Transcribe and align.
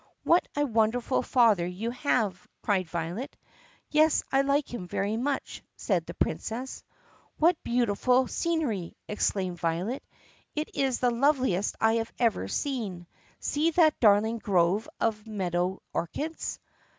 "What 0.23 0.47
a 0.55 0.65
wonderful 0.65 1.21
father 1.21 1.63
you 1.67 1.91
have!" 1.91 2.47
cried 2.63 2.89
Violet. 2.89 3.37
"Yes, 3.91 4.23
I 4.31 4.41
like 4.41 4.73
him 4.73 4.87
very 4.87 5.15
much," 5.15 5.61
said 5.75 6.07
the 6.07 6.15
Princess. 6.15 6.83
"What 7.37 7.63
beautiful 7.63 8.25
scenery!" 8.27 8.97
exclaimed 9.07 9.59
Violet. 9.59 10.03
"It 10.55 10.71
is 10.75 11.01
the 11.01 11.11
loveliest 11.11 11.75
I 11.79 11.97
have 12.01 12.11
ever 12.17 12.47
seen. 12.47 13.05
See 13.39 13.69
that 13.69 13.99
darling 13.99 14.39
grove 14.39 14.89
of 14.99 15.27
meadow 15.27 15.83
orchids." 15.93 16.59